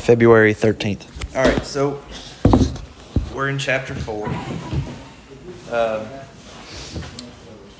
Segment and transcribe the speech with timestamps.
[0.00, 1.36] February 13th.
[1.36, 2.02] All right, so
[3.34, 4.26] we're in chapter 4.
[5.70, 6.06] Um,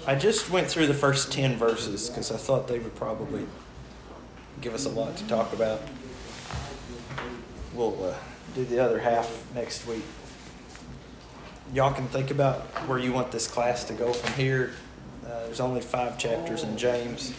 [0.06, 3.46] I just went through the first 10 verses because I thought they would probably
[4.60, 5.80] give us a lot to talk about.
[7.74, 8.14] We'll uh,
[8.54, 10.04] do the other half next week.
[11.72, 14.72] Y'all can think about where you want this class to go from here.
[15.24, 17.32] Uh, there's only five chapters in James,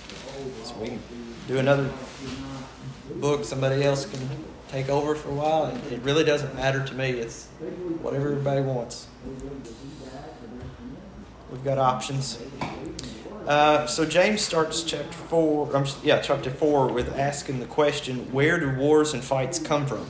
[0.63, 0.99] so we can
[1.47, 1.89] do another
[3.15, 3.43] book.
[3.43, 4.19] Somebody else can
[4.71, 5.65] take over for a while.
[5.91, 7.11] It, really doesn't matter to me.
[7.11, 7.47] It's
[8.01, 9.07] whatever everybody wants.
[11.51, 12.41] We've got options.
[13.45, 15.75] Uh, so James starts chapter four.
[15.75, 20.05] Um, yeah, chapter four with asking the question: Where do wars and fights come from?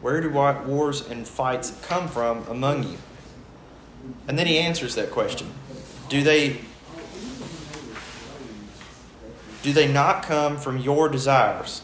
[0.00, 2.98] Where do wars and fights come from among you?
[4.26, 5.50] And then he answers that question.
[6.08, 6.60] Do they
[9.66, 11.82] do they not come from your desires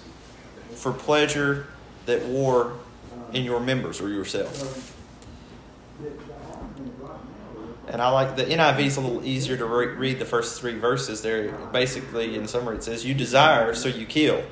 [0.72, 1.66] for pleasure
[2.06, 2.74] that war
[3.32, 4.96] in your members or yourself?
[7.88, 10.78] And I like the NIV is a little easier to re- read the first three
[10.78, 11.22] verses.
[11.22, 14.44] There, basically, in summary, it says, "You desire, so you kill.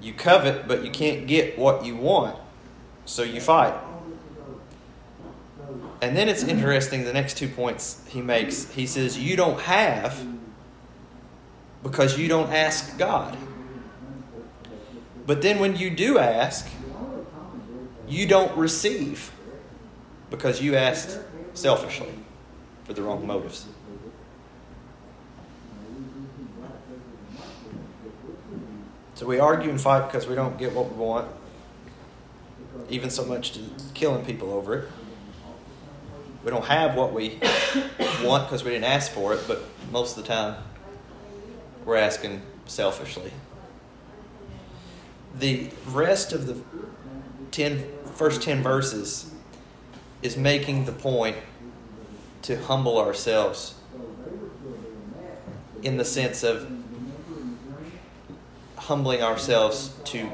[0.00, 2.36] You covet, but you can't get what you want,
[3.04, 3.74] so you fight."
[6.00, 7.04] And then it's interesting.
[7.04, 10.26] The next two points he makes, he says, "You don't have."
[11.82, 13.36] Because you don't ask God.
[15.26, 16.68] But then when you do ask,
[18.08, 19.30] you don't receive
[20.30, 21.18] because you asked
[21.54, 22.08] selfishly
[22.84, 23.66] for the wrong motives.
[29.14, 31.28] So we argue and fight because we don't get what we want,
[32.88, 33.60] even so much to
[33.92, 34.88] killing people over it.
[36.44, 37.40] We don't have what we
[38.22, 40.56] want because we didn't ask for it, but most of the time
[41.88, 43.32] we're asking selfishly.
[45.38, 46.60] The rest of the
[47.50, 47.82] ten,
[48.14, 49.32] first 10 verses
[50.20, 51.38] is making the point
[52.42, 53.74] to humble ourselves
[55.82, 56.70] in the sense of
[58.76, 60.26] humbling ourselves to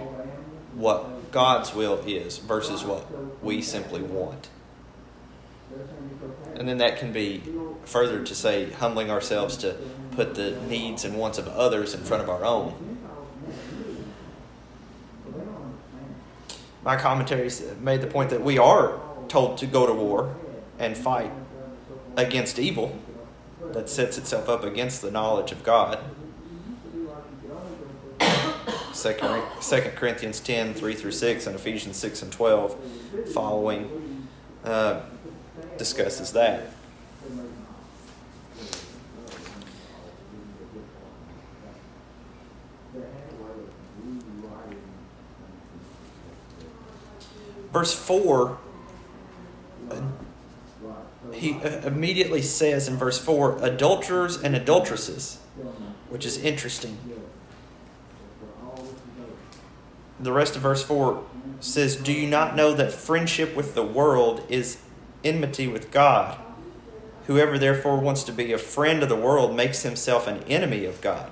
[0.74, 3.06] what God's will is versus what
[3.44, 4.48] we simply want.
[6.56, 7.44] And then that can be
[7.84, 9.76] further to say humbling ourselves to
[10.14, 12.98] put the needs and wants of others in front of our own.
[16.84, 20.34] My commentaries made the point that we are told to go to war
[20.78, 21.32] and fight
[22.16, 22.98] against evil
[23.72, 25.98] that sets itself up against the knowledge of God.
[28.20, 29.14] 2
[29.96, 32.76] Corinthians 10, 3 through 6, and Ephesians 6 and 12
[33.32, 34.28] following
[34.64, 35.00] uh,
[35.78, 36.70] discusses that.
[47.74, 48.56] Verse 4,
[51.32, 55.38] he uh, immediately says in verse 4 adulterers and adulteresses,
[56.08, 56.96] which is interesting.
[60.20, 61.22] The rest of verse 4
[61.60, 64.78] says, Do you not know that friendship with the world is
[65.24, 66.38] enmity with God?
[67.26, 71.00] Whoever therefore wants to be a friend of the world makes himself an enemy of
[71.00, 71.30] God.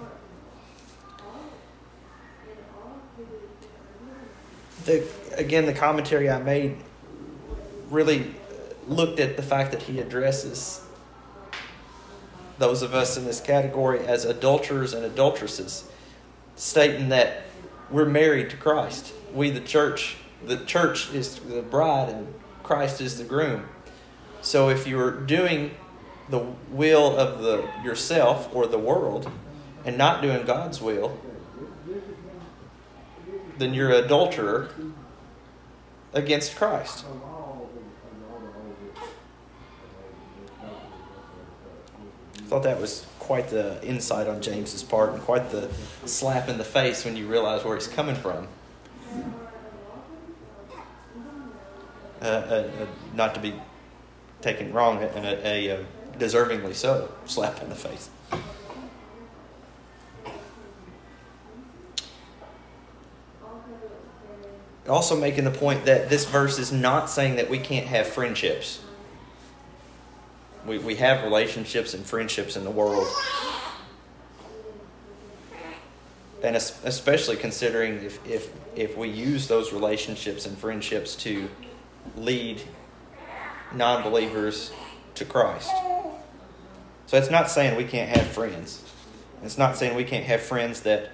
[4.85, 5.07] The
[5.37, 6.77] again, the commentary I made
[7.91, 8.35] really
[8.87, 10.81] looked at the fact that he addresses
[12.59, 15.91] those of us in this category as adulterers and adulteresses,
[16.57, 17.43] stating that
[17.91, 19.13] we're married to Christ.
[19.33, 23.69] We, the church, the church is the bride and Christ is the groom.
[24.41, 25.73] So if you're doing
[26.29, 29.31] the will of the yourself or the world
[29.85, 31.19] and not doing God's will,
[33.59, 34.71] then you're an adulterer
[36.13, 37.05] against Christ.
[42.37, 45.71] I thought that was quite the insight on James's part and quite the
[46.05, 48.49] slap in the face when you realize where he's coming from.
[52.21, 53.55] Uh, uh, uh, not to be
[54.43, 55.85] taken wrong, and a, a, a
[56.19, 58.11] deservingly so slap in the face.
[64.93, 68.81] Also making the point that this verse is not saying that we can't have friendships.
[70.67, 73.07] We, we have relationships and friendships in the world.
[76.43, 81.49] And especially considering if, if, if we use those relationships and friendships to
[82.17, 82.61] lead
[83.73, 84.73] non believers
[85.15, 85.71] to Christ.
[87.07, 88.83] So it's not saying we can't have friends.
[89.43, 91.11] It's not saying we can't have friends that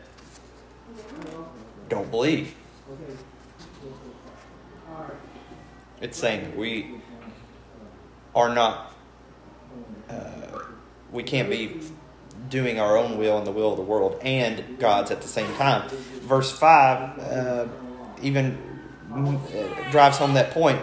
[1.88, 2.54] don't believe.
[6.00, 7.00] It's saying we
[8.34, 8.94] are not,
[10.08, 10.60] uh,
[11.10, 11.80] we can't be
[12.48, 15.52] doing our own will and the will of the world and God's at the same
[15.56, 15.88] time.
[16.22, 17.66] Verse 5 uh,
[18.22, 18.58] even
[19.12, 20.80] uh, drives home that point.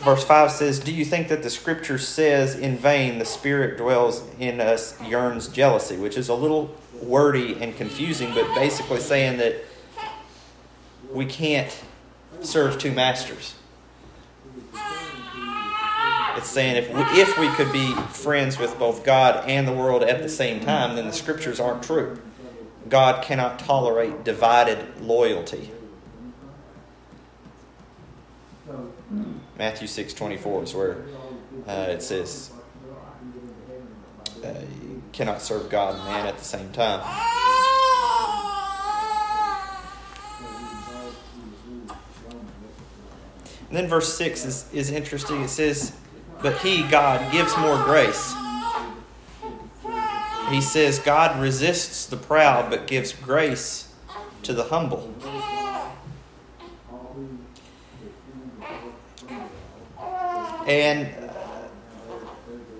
[0.00, 4.22] Verse 5 says, Do you think that the scripture says in vain the Spirit dwells
[4.38, 5.96] in us, yearns jealousy?
[5.96, 9.64] Which is a little wordy and confusing, but basically saying that
[11.10, 11.72] we can't
[12.42, 13.54] serve two masters.
[16.36, 20.02] It's saying if we, if we could be friends with both God and the world
[20.02, 22.20] at the same time, then the scriptures aren't true.
[22.88, 25.70] God cannot tolerate divided loyalty.
[29.58, 31.04] Matthew 6:24 is where
[31.68, 32.50] uh, it says
[34.42, 34.48] uh,
[34.82, 37.00] you cannot serve God and man at the same time.
[43.72, 45.40] And then verse 6 is, is interesting.
[45.40, 45.96] It says,
[46.42, 48.34] But he, God, gives more grace.
[50.50, 53.90] He says, God resists the proud, but gives grace
[54.42, 55.14] to the humble.
[60.66, 61.32] And uh,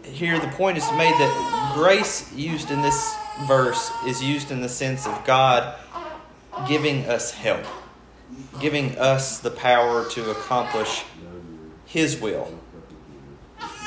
[0.03, 3.17] here the point is made that grace used in this
[3.47, 5.75] verse is used in the sense of God
[6.69, 7.65] giving us help
[8.61, 11.05] giving us the power to accomplish
[11.85, 12.59] His will.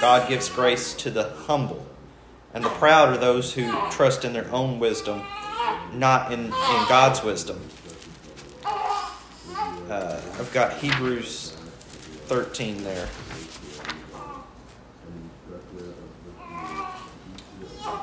[0.01, 1.86] God gives grace to the humble,
[2.53, 5.24] and the proud are those who trust in their own wisdom,
[5.94, 7.62] not in, in God's wisdom.
[8.65, 11.56] Uh, I've got Hebrews
[12.25, 13.07] 13 there.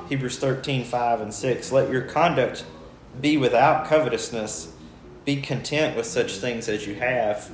[0.09, 1.73] Hebrews 13, 5 and 6.
[1.73, 2.65] Let your conduct
[3.21, 4.72] be without covetousness
[5.25, 7.51] be content with such things as you have.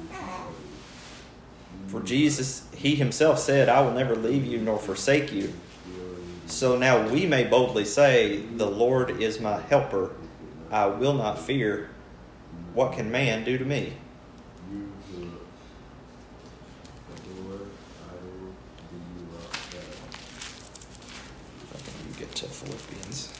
[1.88, 5.52] For Jesus, He Himself said, I will never leave you nor forsake you.
[6.46, 10.12] So now we may boldly say, The Lord is my helper.
[10.70, 11.90] I will not fear.
[12.74, 13.94] What can man do to me?
[22.18, 23.32] get to Philippians.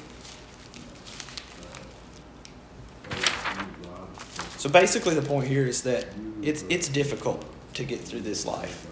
[4.59, 6.07] So basically, the point here is that
[6.43, 7.45] it's, it's difficult
[7.75, 8.89] to get through this life.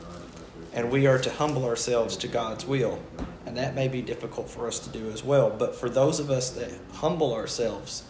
[0.73, 3.01] And we are to humble ourselves to God's will.
[3.45, 5.51] And that may be difficult for us to do as well.
[5.51, 8.05] But for those of us that humble ourselves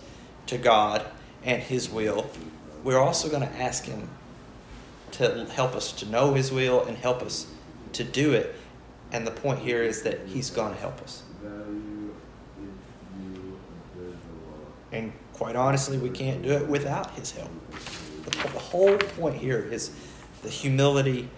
[0.49, 1.03] to God
[1.45, 2.29] and His will,
[2.85, 4.11] we're also going to ask Him
[5.13, 7.47] to help us to know His will and help us
[7.95, 8.55] to do it.
[9.13, 11.23] And the point here is that He's going to help us.
[14.93, 17.51] And quite honestly, we can't do it without His help.
[18.25, 19.91] The, whole point here is
[20.43, 21.29] the humility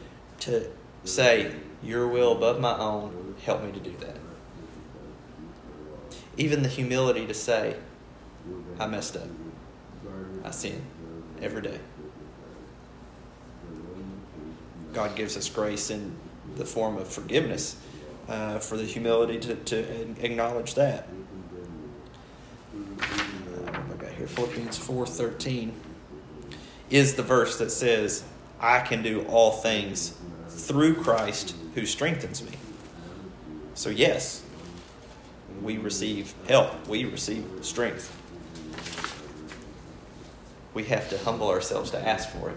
[0.40, 0.70] to
[1.04, 4.16] say, Your will above my own, help me to do that.
[6.36, 7.76] Even the humility to say,
[8.78, 9.28] I messed up.
[10.44, 10.80] I sin
[11.42, 11.80] every day.
[14.92, 16.16] God gives us grace in
[16.56, 17.76] the form of forgiveness
[18.28, 21.08] uh, for the humility to, to acknowledge that.
[24.28, 25.73] Philippians 4:13
[26.90, 28.23] is the verse that says,
[28.61, 30.12] "I can do all things
[30.49, 32.52] through Christ who strengthens me."
[33.75, 34.42] So yes,
[35.62, 38.14] we receive help, we receive strength.
[40.75, 42.56] We have to humble ourselves to ask for it.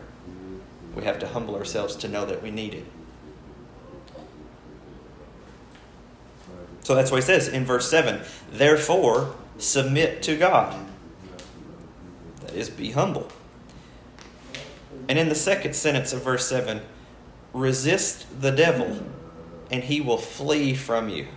[0.95, 2.85] We have to humble ourselves to know that we need it.
[6.83, 10.75] So that's what he says in verse 7 Therefore, submit to God
[12.53, 13.29] is be humble.
[15.07, 16.81] And in the second sentence of verse 7,
[17.53, 19.03] resist the devil
[19.69, 21.27] and he will flee from you.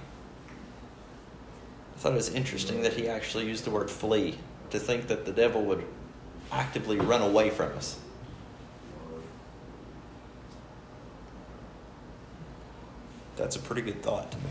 [1.94, 4.38] I thought it was interesting that he actually used the word flee
[4.70, 5.84] to think that the devil would
[6.50, 7.98] actively run away from us.
[13.36, 14.44] That's a pretty good thought to me.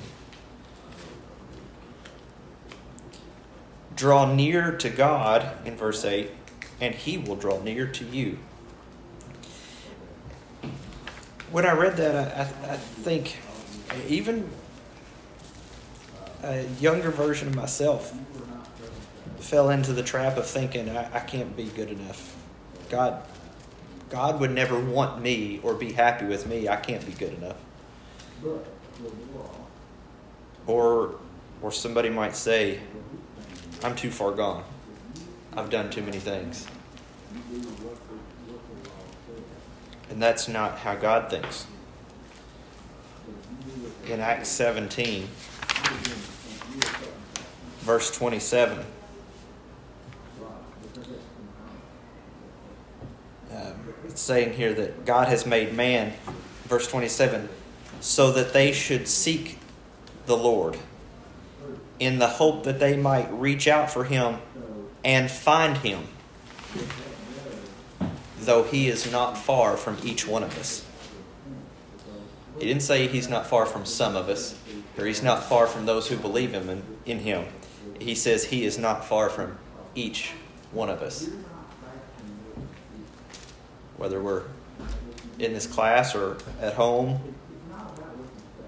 [3.95, 6.29] Draw near to God in verse 8
[6.79, 8.37] and he will draw near to you.
[11.51, 13.37] When I read that, I, I, think
[14.07, 14.49] even
[16.41, 18.13] a younger version of myself
[19.39, 22.35] fell into the trap of thinking I, I can't be good enough.
[22.89, 23.23] God,
[24.09, 26.67] God would never want me or be happy with me.
[26.67, 27.57] I can't be good enough.
[30.65, 31.15] Or,
[31.61, 32.79] or somebody might say,
[33.83, 34.63] I'm too far gone.
[35.55, 36.65] I've done too many things.
[40.09, 41.67] And that's not how God thinks.
[44.07, 45.27] In Acts 17,
[47.81, 48.79] verse 27,
[53.51, 53.65] um,
[54.05, 56.13] it's saying here that God has made man,
[56.63, 57.47] verse 27,
[57.99, 59.59] so that they should seek
[60.25, 60.77] the Lord
[61.99, 64.39] in the hope that they might reach out for him
[65.03, 66.07] and find him,
[68.39, 70.85] though he is not far from each one of us.
[72.59, 74.57] He didn't say he's not far from some of us,
[74.97, 77.45] or he's not far from those who believe him in, in him.
[77.99, 79.57] He says he is not far from
[79.95, 80.31] each
[80.71, 81.29] one of us.
[83.97, 84.43] Whether we're
[85.39, 87.35] in this class or at home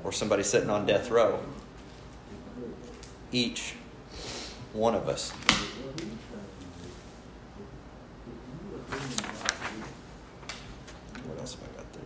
[0.04, 1.40] or somebody sitting on death row,
[3.32, 3.76] each
[4.74, 5.32] one of us.
[11.24, 12.04] What else have I got there?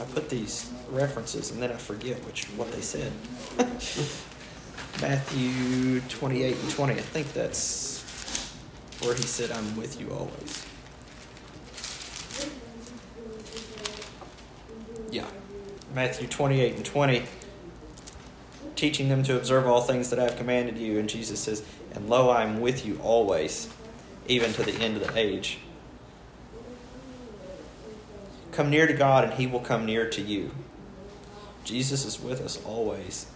[0.00, 3.12] I put these references and then I forget which what they said.
[5.00, 6.92] Matthew 28 and 20.
[6.94, 8.02] I think that's
[9.02, 10.64] where he said, I'm with you always.
[15.10, 15.26] Yeah.
[15.94, 17.24] Matthew 28 and 20,
[18.74, 20.98] teaching them to observe all things that I have commanded you.
[20.98, 21.62] And Jesus says,
[21.94, 23.68] And lo, I am with you always,
[24.28, 25.58] even to the end of the age.
[28.52, 30.50] Come near to God, and he will come near to you.
[31.64, 33.26] Jesus is with us always,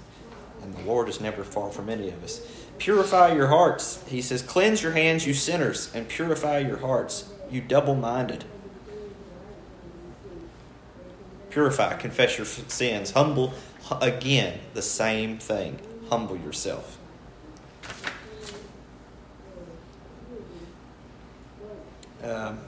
[0.63, 2.41] and the Lord is never far from any of us.
[2.79, 4.05] Purify your hearts.
[4.09, 8.45] He says, Cleanse your hands, you sinners, and purify your hearts, you double minded.
[11.49, 13.13] Purify, confess your sins.
[13.13, 13.55] Humble,
[14.03, 15.79] again, the same thing.
[16.11, 16.99] Humble yourself.
[22.23, 22.59] Um,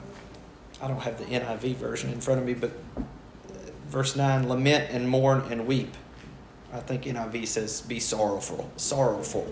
[0.81, 2.71] I don't have the NIV version in front of me, but
[3.87, 5.93] verse 9 lament and mourn and weep.
[6.71, 9.51] I think NIV says be sorrowful, sorrowful.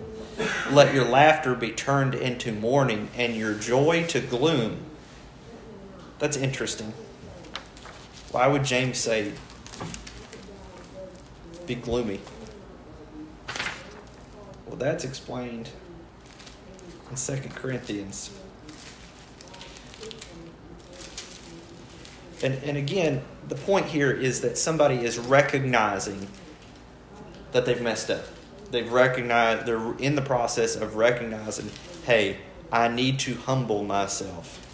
[0.70, 4.84] Let your laughter be turned into mourning and your joy to gloom.
[6.18, 6.92] That's interesting.
[8.30, 9.32] Why would James say
[11.66, 12.20] be gloomy?
[14.66, 15.70] Well, that's explained
[17.10, 18.30] in 2 Corinthians.
[22.42, 26.28] And, and again, the point here is that somebody is recognizing
[27.52, 28.24] that they've messed up.
[28.70, 31.70] They've recognized, they're in the process of recognizing,
[32.04, 32.36] hey,
[32.70, 34.64] I need to humble myself.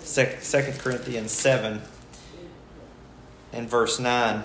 [0.00, 1.82] Second Corinthians 7
[3.52, 4.42] and verse 9.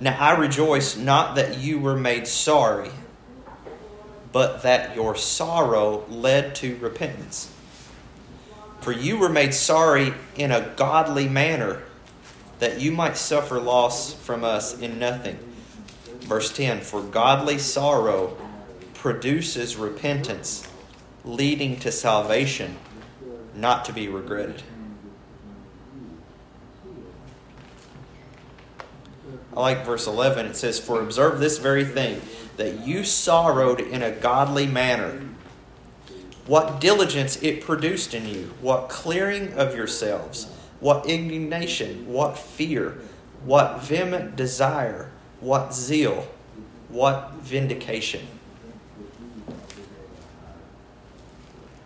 [0.00, 2.90] Now I rejoice not that you were made sorry,
[4.32, 7.52] but that your sorrow led to repentance.
[8.80, 11.82] For you were made sorry in a godly manner,
[12.58, 15.38] that you might suffer loss from us in nothing.
[16.20, 18.36] Verse 10 For godly sorrow
[18.94, 20.68] produces repentance,
[21.24, 22.76] leading to salvation,
[23.54, 24.62] not to be regretted.
[29.56, 30.46] I like verse 11.
[30.46, 32.20] It says, For observe this very thing,
[32.58, 35.20] that you sorrowed in a godly manner
[36.48, 40.50] what diligence it produced in you, what clearing of yourselves,
[40.80, 42.98] what indignation, what fear,
[43.44, 46.26] what vehement desire, what zeal,
[46.88, 48.26] what vindication.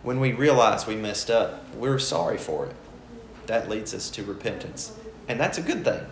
[0.01, 2.75] When we realize we messed up, we're sorry for it.
[3.47, 4.97] That leads us to repentance.
[5.27, 6.05] And that's a good thing.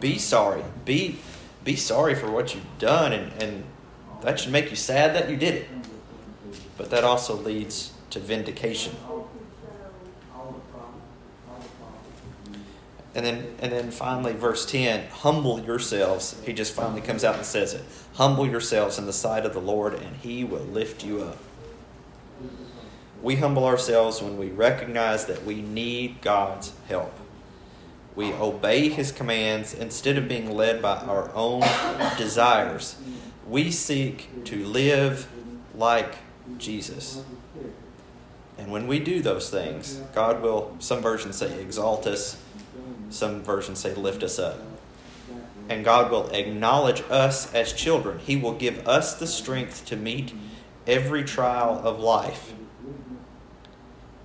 [0.00, 0.62] Be sorry.
[0.84, 1.18] Be
[1.64, 3.64] be sorry for what you've done and, and
[4.22, 5.68] that should make you sad that you did it.
[6.76, 8.96] But that also leads to vindication.
[13.14, 16.40] And then and then finally verse 10, humble yourselves.
[16.44, 17.84] He just finally comes out and says it.
[18.14, 21.38] Humble yourselves in the sight of the Lord and he will lift you up.
[23.20, 27.12] We humble ourselves when we recognize that we need God's help.
[28.14, 31.62] We obey his commands instead of being led by our own
[32.16, 32.96] desires
[33.48, 35.28] we seek to live
[35.74, 36.16] like
[36.58, 37.22] Jesus.
[38.58, 42.42] And when we do those things, God will, some versions say, exalt us,
[43.10, 44.58] some versions say, lift us up.
[45.68, 48.18] And God will acknowledge us as children.
[48.18, 50.34] He will give us the strength to meet
[50.86, 52.52] every trial of life.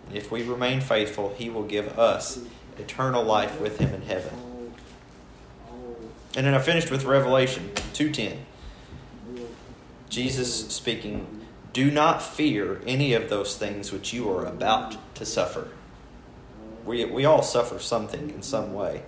[0.08, 2.40] And If we remain faithful, He will give us
[2.78, 4.34] eternal life with Him in heaven.
[6.36, 8.38] And then I finished with Revelation 2:10.
[10.14, 11.26] Jesus speaking,
[11.74, 15.70] "Do not fear any of those things which you are about to suffer."
[16.86, 19.04] We we all suffer something in some way.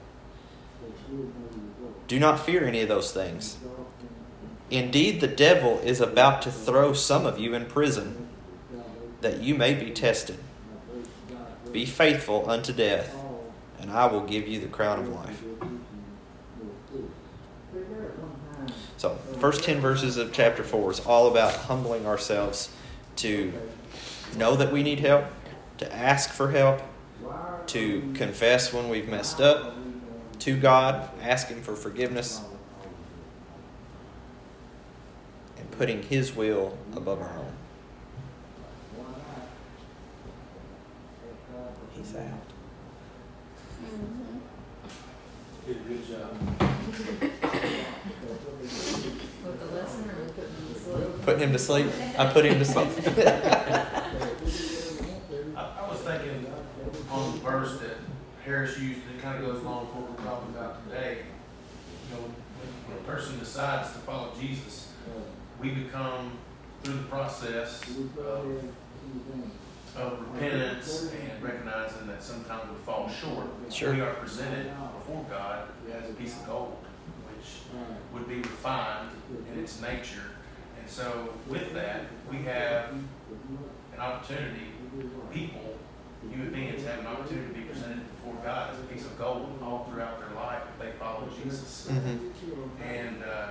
[2.07, 3.57] Do not fear any of those things.
[4.71, 8.27] Indeed, the devil is about to throw some of you in prison,
[9.21, 10.39] that you may be tested.
[11.71, 13.15] Be faithful unto death,
[13.79, 15.43] and I will give you the crown of life.
[18.97, 22.71] So, first 10 verses of chapter 4 is all about humbling ourselves
[23.15, 23.53] to
[24.35, 25.23] know that we need help,
[25.77, 26.81] to ask for help,
[27.67, 29.75] to confess when we've messed up
[30.39, 32.41] to God, asking for forgiveness,
[35.59, 37.53] and putting His will above our own.
[41.91, 42.23] He's out.
[43.93, 44.39] Mm-hmm.
[45.67, 47.41] Did a good job.
[49.45, 51.13] With the lesson or with putting the slow?
[51.23, 51.87] Putting him to sleep.
[52.17, 52.87] I put him to sleep.
[55.55, 56.45] I, I was thinking
[57.11, 57.97] on the verse that
[58.43, 61.17] Harris used, that kind of goes along with what we're talking about today.
[62.09, 62.23] You know,
[62.87, 64.93] when a person decides to follow Jesus,
[65.59, 66.31] we become,
[66.83, 68.17] through the process of,
[69.95, 73.47] of repentance and recognizing that sometimes we fall short.
[73.71, 73.93] Sure.
[73.93, 76.84] We are presented before God as a piece of gold, which
[78.13, 79.09] would be refined
[79.53, 80.31] in its nature.
[80.79, 82.91] And so with that, we have
[83.93, 84.67] an opportunity,
[85.31, 85.75] people,
[86.29, 89.59] human beings have an opportunity to be presented before God as a piece of gold
[89.63, 91.87] all throughout their life if they follow Jesus.
[91.91, 92.31] Mhm.
[92.83, 93.47] And uh,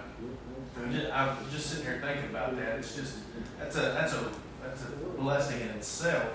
[0.83, 2.79] I'm just, I'm just sitting here thinking about that.
[2.79, 3.19] It's just
[3.59, 4.29] that's a that's a
[4.63, 4.87] that's a
[5.21, 6.33] blessing in itself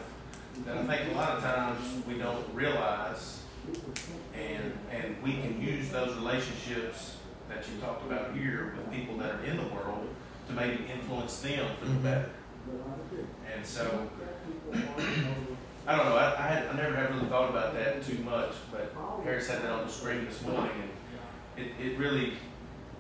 [0.66, 3.42] that I think a lot of times we don't realize,
[4.34, 7.16] and and we can use those relationships
[7.50, 10.08] that you talked about here with people that are in the world
[10.48, 12.04] to maybe influence them for the Mhm.
[12.04, 12.30] better.
[13.54, 14.10] And so
[15.88, 16.16] I don't know.
[16.18, 19.64] I, I, had, I never had really thought about that too much, but Harris had
[19.64, 20.72] that on the screen this morning,
[21.58, 22.34] and it, it really,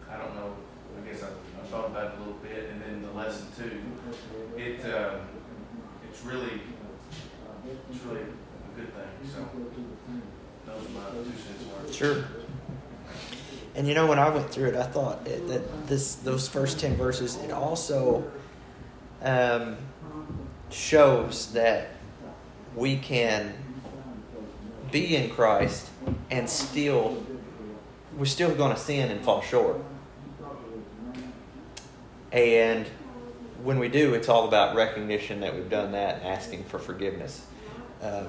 [0.09, 0.53] I don't know.
[0.97, 3.79] I guess I, I thought about it a little bit, and then the lesson too.
[4.57, 5.21] It, um,
[6.09, 6.62] it's really,
[7.91, 9.31] it's really a good thing.
[9.31, 9.47] So
[10.65, 11.93] those are my two cents worth.
[11.93, 12.23] Sure.
[13.75, 16.79] And you know, when I went through it, I thought it, that this those first
[16.79, 18.29] ten verses it also
[19.21, 19.77] um,
[20.69, 21.89] shows that
[22.75, 23.53] we can
[24.91, 25.89] be in Christ
[26.32, 27.23] and still
[28.17, 29.77] we're still going to sin and fall short.
[32.32, 32.86] And
[33.63, 37.45] when we do, it's all about recognition that we've done that and asking for forgiveness,
[38.01, 38.27] um,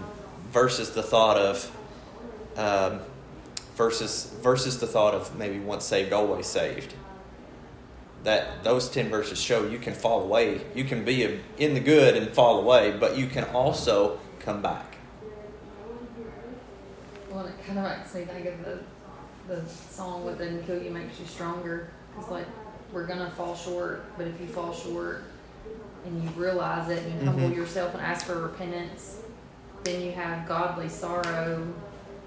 [0.50, 1.76] versus the thought of.
[2.57, 3.00] Um,
[3.84, 6.92] versus versus the thought of maybe once saved always saved
[8.24, 12.14] that those 10 verses show you can fall away you can be in the good
[12.14, 14.98] and fall away but you can also come back
[17.30, 18.78] Well, it kind of makes me think of the
[19.48, 21.88] the song "What Doesn't Kill You Makes You Stronger."
[22.18, 22.46] It's like
[22.92, 25.22] we're gonna fall short, but if you fall short
[26.04, 27.56] and you realize it and you humble Mhm.
[27.56, 29.20] yourself and ask for repentance,
[29.84, 31.66] then you have godly sorrow.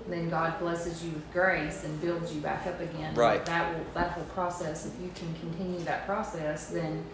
[0.07, 3.15] Then God blesses you with grace and builds you back up again.
[3.15, 3.45] Right.
[3.45, 4.85] That will that whole process.
[4.85, 7.05] If you can continue that process, then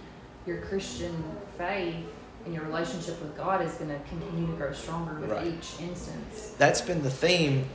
[0.47, 1.23] your Christian
[1.57, 2.05] faith
[2.45, 5.47] and your relationship with God is going to continue to grow stronger with Right.
[5.47, 6.53] each instance.
[6.57, 7.65] that's been the theme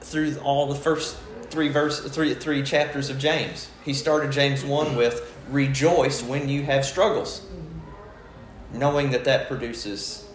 [0.00, 1.16] through all the first
[1.50, 6.62] three verse three three chapters of James he started James 1 with rejoice when you
[6.64, 8.78] have struggles mm-hmm.
[8.78, 10.26] knowing that that produces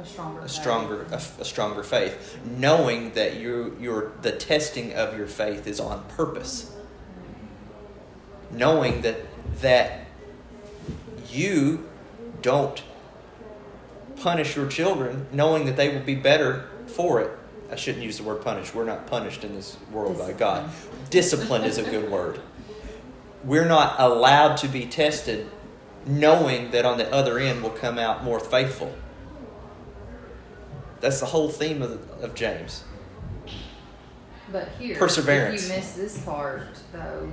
[0.00, 0.38] A stronger.
[0.38, 0.50] a faith.
[0.50, 2.38] stronger a, a stronger faith.
[2.44, 6.72] Knowing that you your the testing of your faith is on purpose.
[8.50, 9.16] Knowing that
[9.60, 10.06] that
[11.30, 11.88] you
[12.42, 12.82] don't
[14.16, 17.30] punish your children knowing that they will be better for it.
[17.70, 18.74] I shouldn't use the word punish.
[18.74, 20.70] We're not punished in this world by god.
[21.10, 22.40] Discipline is a good word.
[23.44, 25.50] We're not allowed to be tested
[26.06, 28.94] knowing that on the other end will come out more faithful
[31.00, 32.84] that's the whole theme of, of James.
[34.50, 35.64] But here, Perseverance.
[35.64, 37.30] If you miss this part, though,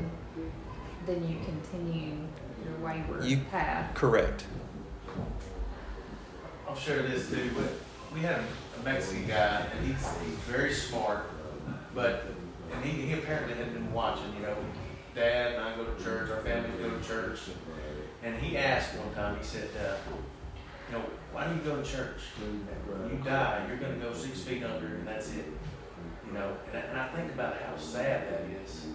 [1.06, 2.18] then you continue
[2.64, 3.94] your wayward You- path.
[3.94, 4.46] Correct.
[6.68, 7.72] I'll share this too, but
[8.14, 11.30] we had a Mexican guy, and he's, he's very smart,
[11.94, 12.26] but,
[12.74, 14.56] and he, he apparently had been watching, you know,
[15.14, 17.40] dad and I go to church, our family go to church,
[18.24, 20.18] and he asked one time, he said, uh, you
[20.96, 22.22] know, why do you go to church?
[22.40, 25.46] You die, you're going to go six feet under, and that's it.
[26.28, 28.86] You know, and I, and I think about how sad that is,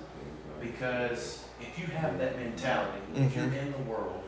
[0.61, 3.63] because if you have that mentality, if you're Mhm.
[3.67, 4.23] in the world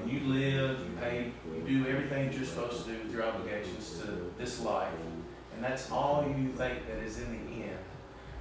[0.00, 3.24] and you live, you pay, you do everything that you're supposed to do with your
[3.24, 4.88] obligations to this life,
[5.54, 7.78] and that's all you think that is in the end,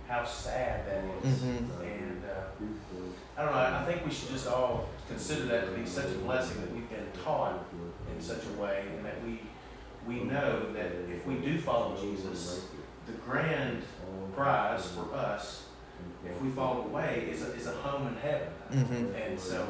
[0.08, 1.40] how sad that is.
[1.40, 1.82] Mhm.
[1.84, 3.60] And uh, I don't know.
[3.60, 6.90] I think we should just all consider that to be such a blessing that we've
[6.90, 7.66] been taught
[8.16, 9.42] in such a way, and that we
[10.08, 12.66] we know that if we do follow Jesus,
[13.06, 13.84] the grand
[14.36, 15.66] prize for us,
[16.26, 18.48] if we fall away, is a, is a home in heaven.
[18.72, 19.16] Mm-hmm.
[19.16, 19.68] And so,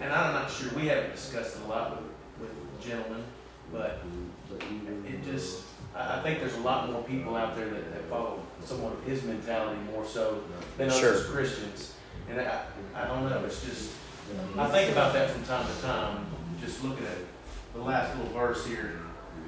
[0.00, 2.00] and I'm not sure, we haven't discussed it a lot
[2.40, 3.24] with, with gentlemen,
[3.72, 3.98] but
[4.60, 5.64] it just,
[5.96, 9.24] I, think there's a lot more people out there that, that follow somewhat of his
[9.24, 10.42] mentality more so
[10.76, 11.94] than us as Christians.
[12.30, 12.62] And I,
[12.94, 13.90] I don't know, it's just,
[14.56, 16.26] I think about that from time to time,
[16.60, 17.16] just looking at
[17.74, 18.92] the last little verse here.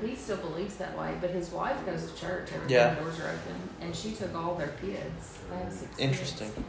[0.03, 2.87] He still believes that way, but his wife goes to church every Yeah.
[2.95, 5.39] time the doors are open, and she took all their kids.
[5.51, 5.99] They have six kids.
[5.99, 6.65] Interesting.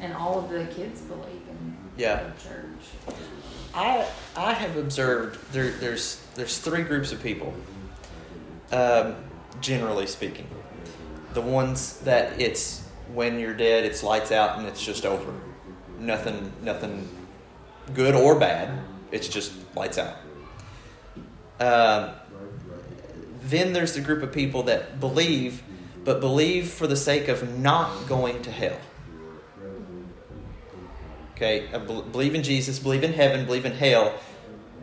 [0.00, 2.24] And all of the kids believe in Yeah.
[2.24, 3.16] the church.
[3.74, 4.06] I
[4.36, 7.54] I have observed there there's there's three groups of people.
[8.70, 9.16] Um,
[9.60, 10.46] generally speaking,
[11.32, 15.32] the ones that it's when you're dead, it's lights out and it's just over.
[15.98, 17.08] Nothing nothing
[17.94, 18.78] good or bad.
[19.10, 20.16] It's just lights out.
[21.60, 22.10] Um,
[23.42, 25.62] then there's the group of people that believe,
[26.04, 28.78] but believe for the sake of not going to hell.
[31.34, 34.14] Okay, I bel- believe in Jesus, believe in heaven, believe in hell,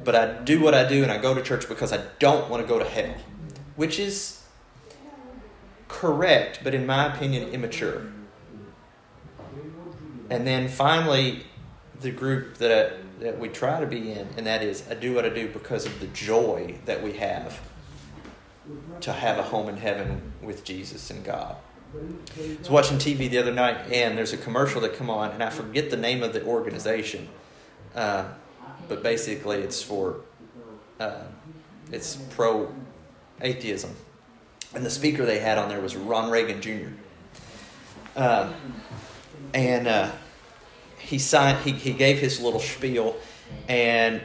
[0.03, 2.63] but I do what I do and I go to church because I don't want
[2.63, 3.13] to go to hell,
[3.75, 4.41] which is
[5.87, 8.07] correct, but in my opinion, immature.
[10.29, 11.43] And then finally,
[12.01, 15.25] the group that, that we try to be in, and that is I do what
[15.25, 17.61] I do because of the joy that we have
[19.01, 21.55] to have a home in heaven with Jesus and God.
[21.95, 25.43] I was watching TV the other night, and there's a commercial that come on, and
[25.43, 27.29] I forget the name of the organization,
[27.93, 28.25] uh,
[28.89, 30.17] but basically it's for
[30.99, 31.23] uh,
[31.91, 32.73] it's pro
[33.41, 33.95] atheism,
[34.73, 36.89] and the speaker they had on there was Ron Reagan Jr.
[38.17, 38.53] Um,
[39.53, 40.11] and uh,
[40.99, 43.15] he signed he, he gave his little spiel,
[43.67, 44.21] and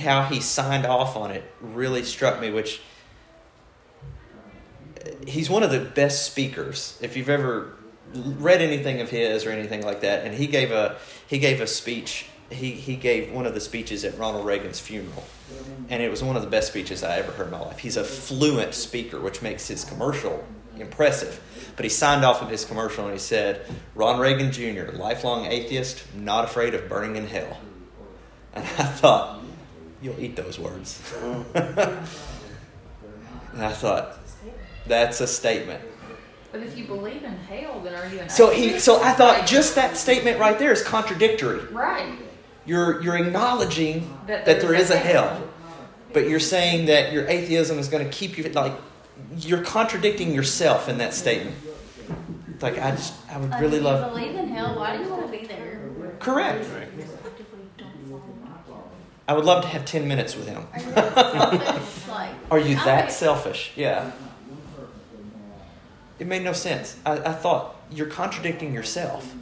[0.00, 2.80] how he signed off on it really struck me, which
[5.26, 6.98] he's one of the best speakers.
[7.02, 7.74] If you've ever
[8.14, 11.66] read anything of his or anything like that, and he gave a he gave a
[11.66, 12.26] speech.
[12.48, 15.24] He he gave one of the speeches at Ronald Reagan's funeral,
[15.88, 17.78] and it was one of the best speeches I ever heard in my life.
[17.78, 20.46] He's a fluent speaker, which makes his commercial
[20.80, 21.40] impressive.
[21.76, 26.04] But he signed off of his commercial and he said, "Ron Reagan Jr., lifelong atheist,
[26.14, 27.58] not afraid of burning in hell."
[28.54, 29.40] And I thought,
[30.00, 31.02] "You'll eat those words."
[31.54, 31.98] and
[33.58, 34.18] I thought,
[34.86, 35.82] that's a statement.
[36.52, 39.46] But if you believe in hell, then are you an So he, so I thought
[39.46, 41.60] just that statement right there is contradictory.
[41.72, 42.18] right
[42.64, 45.28] You're you're acknowledging that, that there is a hell.
[45.28, 45.48] hell,
[46.12, 48.72] but you're saying that your atheism is going to keep you like
[49.38, 51.56] you're contradicting yourself in that statement.
[52.60, 55.10] Like I just I would really if you love believe in hell, why do you
[55.10, 55.80] want to be there?
[56.20, 56.66] correct.
[59.28, 60.66] I would love to have ten minutes with him.
[60.72, 62.08] Are you that selfish?
[62.08, 63.72] Like, Are you that selfish?
[63.76, 64.12] Yeah.
[66.18, 66.96] It made no sense.
[67.04, 69.34] I, I thought you're contradicting yourself.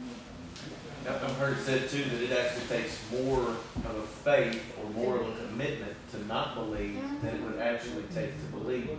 [1.07, 4.89] I've I've heard it said too that it actually takes more of a faith or
[4.89, 8.97] more of a commitment to not believe than it would actually take to believe.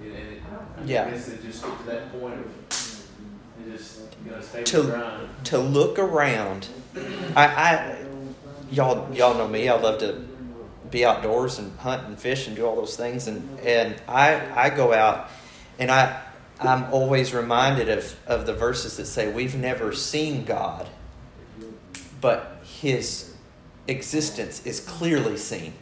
[0.00, 0.42] And it,
[0.78, 1.10] I Yeah.
[1.10, 2.46] guess it just get to that point of
[3.64, 5.28] you just you know stay To- with the grind.
[5.44, 6.68] to look around.
[7.34, 7.96] I, I
[8.70, 9.68] y'all y'all know me.
[9.68, 10.24] I love to
[10.90, 13.26] be outdoors and hunt and fish and do all those things.
[13.26, 15.28] And and I I go out
[15.78, 16.22] and I
[16.60, 20.88] I'm always reminded of of the verses that say we've never seen God,
[22.20, 23.34] but His
[23.88, 25.72] existence is clearly seen.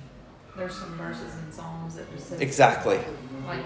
[0.57, 2.99] There's some verses in Psalms that just says Exactly.
[3.47, 3.59] like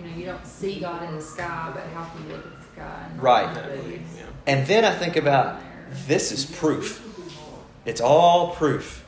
[0.00, 2.58] you know you don't see God in the sky, but how can you look at
[2.58, 3.06] the sky?
[3.10, 3.54] And Right.
[3.54, 3.70] that
[4.46, 5.60] And then I think about
[6.06, 7.06] this is proof.
[7.84, 9.04] It's all proof.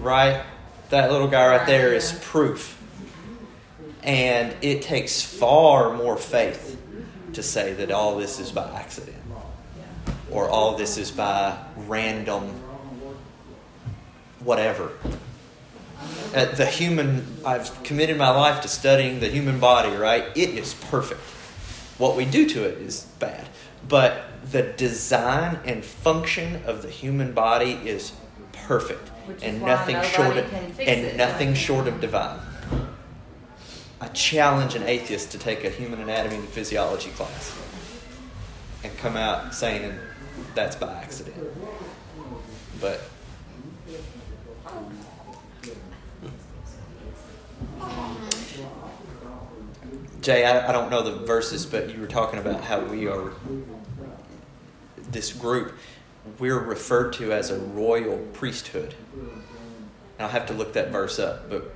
[0.00, 0.42] Right?
[0.90, 2.76] That little guy right there is proof.
[4.02, 6.76] And it takes far more faith
[7.34, 9.16] to say that all this is by accident
[10.30, 12.42] or all this is by random
[14.40, 14.92] whatever.
[16.34, 20.24] Uh, the human, I've committed my life to studying the human body, right?
[20.36, 21.20] It is perfect.
[21.98, 23.48] What we do to it is bad.
[23.88, 28.12] But the design and function of the human body is
[28.52, 29.10] perfect.
[29.42, 31.56] And nothing short of and it, nothing right?
[31.56, 32.40] short of divine.
[34.00, 37.58] I challenge an atheist to take a human anatomy and physiology class
[38.84, 39.92] and come out saying
[40.54, 41.36] that's by accident.
[42.80, 43.00] But
[50.20, 53.32] Jay, I, I don't know the verses, but you were talking about how we are
[55.10, 55.74] this group.
[56.38, 58.94] We're referred to as a royal priesthood.
[59.14, 61.74] And I'll have to look that verse up, but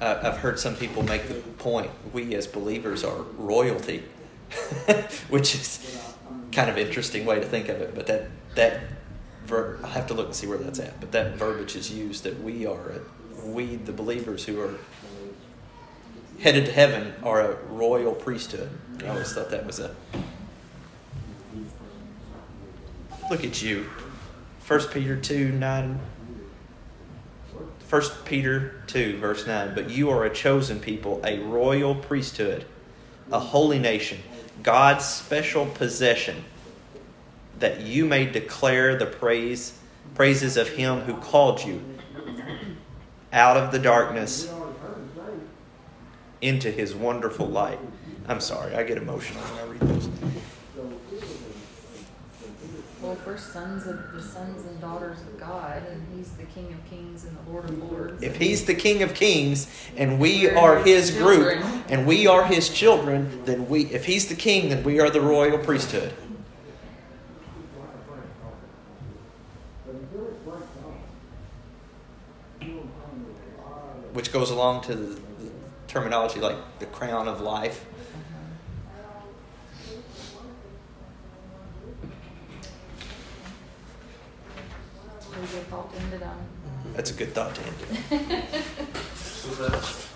[0.00, 4.02] uh, I've heard some people make the point we as believers are royalty,
[5.28, 6.14] which is
[6.50, 7.94] kind of interesting way to think of it.
[7.94, 8.80] But that that
[9.44, 10.98] ver- I'll have to look and see where that's at.
[10.98, 13.00] But that verbiage is used that we are
[13.44, 14.74] we the believers who are
[16.42, 18.68] headed to heaven are a royal priesthood.
[19.04, 19.94] I always thought that was a
[23.30, 23.88] look at you.
[24.58, 26.00] First Peter two nine.
[27.86, 29.72] First Peter two verse nine.
[29.72, 32.64] But you are a chosen people, a royal priesthood,
[33.30, 34.18] a holy nation,
[34.64, 36.44] God's special possession,
[37.60, 39.78] that you may declare the praise
[40.16, 41.84] praises of Him who called you
[43.32, 44.52] out of the darkness
[46.42, 47.78] into His wonderful light.
[48.28, 50.08] I'm sorry, I get emotional when I read those.
[53.02, 56.88] Well, we're sons of the sons and daughters of God, and He's the King of
[56.88, 58.22] Kings and the Lord of Lords.
[58.22, 62.68] If he's the King of Kings and we are his group and we are his
[62.68, 66.12] children, then we if he's the king, then we are the royal priesthood.
[74.12, 75.31] Which goes along to the, the
[75.92, 77.84] terminology like the crown of life.
[85.30, 86.36] We get thought into them.
[86.94, 87.76] That's a good thought to end
[88.10, 88.64] it.
[89.16, 90.11] So that,